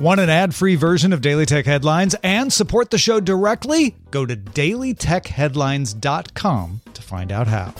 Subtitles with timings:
[0.00, 3.96] Want an ad free version of Daily Tech Headlines and support the show directly?
[4.10, 7.74] Go to dailytechheadlines.com to find out how.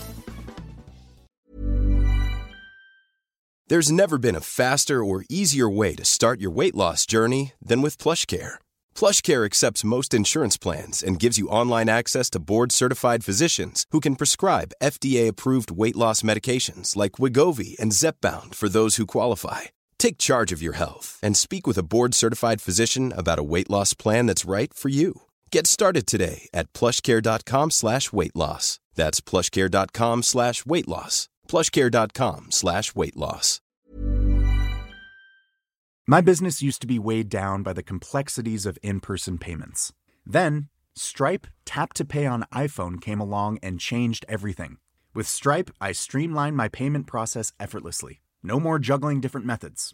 [3.69, 7.81] There's never been a faster or easier way to start your weight loss journey than
[7.81, 8.57] with PlushCare.
[8.93, 13.99] PlushCare accepts most insurance plans and gives you online access to board certified physicians who
[13.99, 19.61] can prescribe FDA approved weight loss medications like Wegovy and Zepbound for those who qualify.
[20.01, 23.69] Take charge of your health and speak with a board certified physician about a weight
[23.69, 25.21] loss plan that's right for you.
[25.51, 28.79] Get started today at plushcare.com slash weight loss.
[28.95, 31.29] That's plushcare.com slash weight loss.
[31.47, 33.61] Plushcare.com slash weight loss.
[36.07, 39.93] My business used to be weighed down by the complexities of in person payments.
[40.25, 44.77] Then, Stripe Tap to Pay on iPhone came along and changed everything.
[45.13, 48.21] With Stripe, I streamlined my payment process effortlessly.
[48.43, 49.93] No more juggling different methods.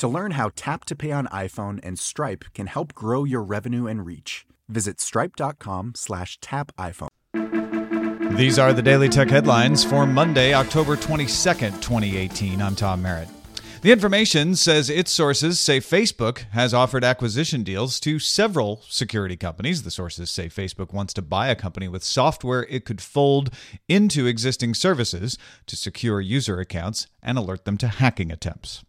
[0.00, 3.86] To learn how Tap to Pay on iPhone and Stripe can help grow your revenue
[3.86, 7.10] and reach, visit stripe.com slash tap iPhone.
[8.38, 12.62] These are the Daily Tech headlines for Monday, October 22nd, 2018.
[12.62, 13.28] I'm Tom Merritt.
[13.82, 19.82] The information says its sources say Facebook has offered acquisition deals to several security companies.
[19.82, 23.50] The sources say Facebook wants to buy a company with software it could fold
[23.86, 28.82] into existing services to secure user accounts and alert them to hacking attempts.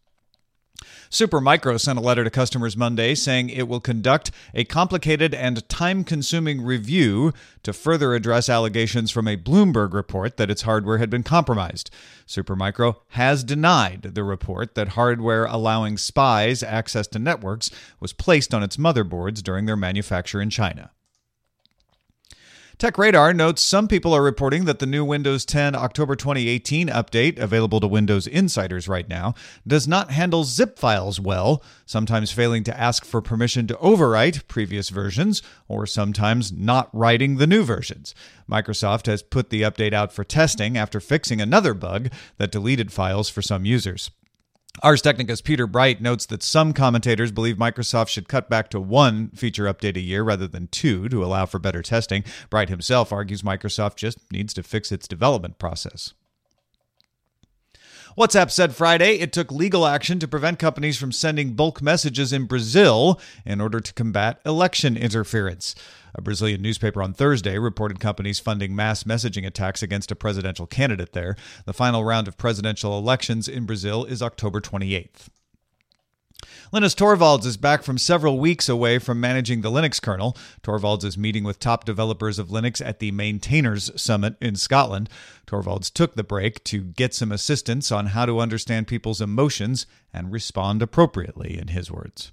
[1.09, 6.03] Supermicro sent a letter to customers Monday saying it will conduct a complicated and time
[6.03, 11.23] consuming review to further address allegations from a Bloomberg report that its hardware had been
[11.23, 11.91] compromised.
[12.27, 17.69] Supermicro has denied the report that hardware allowing spies access to networks
[17.99, 20.91] was placed on its motherboards during their manufacture in China.
[22.81, 27.79] TechRadar notes some people are reporting that the new Windows 10 October 2018 update, available
[27.79, 29.35] to Windows insiders right now,
[29.67, 34.89] does not handle zip files well, sometimes failing to ask for permission to overwrite previous
[34.89, 38.15] versions, or sometimes not writing the new versions.
[38.49, 43.29] Microsoft has put the update out for testing after fixing another bug that deleted files
[43.29, 44.09] for some users.
[44.81, 49.29] Ars Technica's Peter Bright notes that some commentators believe Microsoft should cut back to one
[49.29, 52.23] feature update a year rather than two to allow for better testing.
[52.49, 56.13] Bright himself argues Microsoft just needs to fix its development process.
[58.17, 62.45] WhatsApp said Friday it took legal action to prevent companies from sending bulk messages in
[62.45, 65.75] Brazil in order to combat election interference.
[66.13, 71.13] A Brazilian newspaper on Thursday reported companies funding mass messaging attacks against a presidential candidate
[71.13, 71.37] there.
[71.65, 75.29] The final round of presidential elections in Brazil is October 28th.
[76.73, 80.37] Linus Torvalds is back from several weeks away from managing the Linux kernel.
[80.63, 85.09] Torvalds is meeting with top developers of Linux at the Maintainers Summit in Scotland.
[85.45, 90.31] Torvalds took the break to get some assistance on how to understand people's emotions and
[90.31, 92.31] respond appropriately, in his words.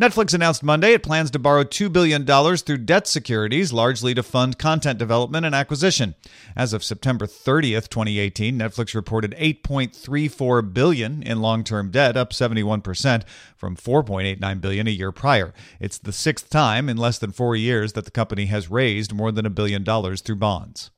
[0.00, 4.58] Netflix announced Monday it plans to borrow $2 billion through debt securities, largely to fund
[4.58, 6.14] content development and acquisition.
[6.54, 13.22] As of September 30th, 2018, Netflix reported 8.34 billion in long-term debt, up 71%
[13.56, 15.54] from 4.89 billion a year prior.
[15.80, 19.32] It's the sixth time in less than four years that the company has raised more
[19.32, 20.90] than a billion dollars through bonds.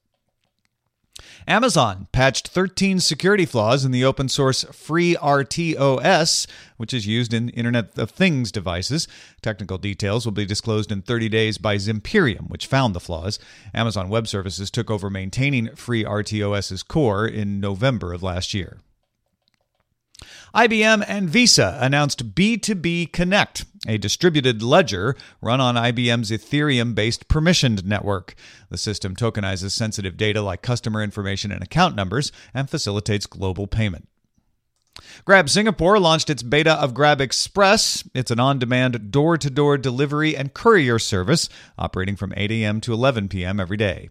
[1.47, 6.47] Amazon patched 13 security flaws in the open source FreeRTOS,
[6.77, 9.09] which is used in Internet of Things devices.
[9.43, 13.39] Technical details will be disclosed in 30 days by Zimperium, which found the flaws.
[13.75, 18.79] Amazon Web Services took over maintaining FreeRTOS's core in November of last year.
[20.55, 27.85] IBM and Visa announced B2B Connect, a distributed ledger run on IBM's Ethereum based permissioned
[27.85, 28.35] network.
[28.71, 34.09] The system tokenizes sensitive data like customer information and account numbers and facilitates global payment.
[35.25, 38.03] Grab Singapore launched its beta of Grab Express.
[38.15, 41.49] It's an on demand door to door delivery and courier service
[41.79, 42.81] operating from 8 a.m.
[42.81, 43.61] to 11 p.m.
[43.61, 44.09] every day.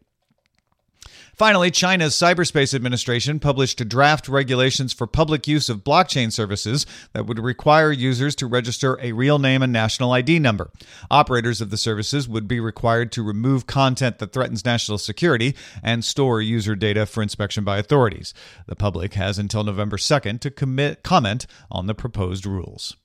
[1.37, 7.37] Finally, China's Cyberspace Administration published draft regulations for public use of blockchain services that would
[7.37, 10.71] require users to register a real name and national ID number.
[11.11, 16.03] Operators of the services would be required to remove content that threatens national security and
[16.03, 18.33] store user data for inspection by authorities.
[18.65, 22.97] The public has until November 2nd to commit, comment on the proposed rules.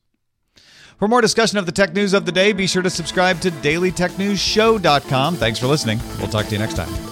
[0.99, 3.50] For more discussion of the tech news of the day, be sure to subscribe to
[3.50, 5.37] dailytechnewsshow.com.
[5.37, 6.00] Thanks for listening.
[6.19, 7.12] We'll talk to you next time.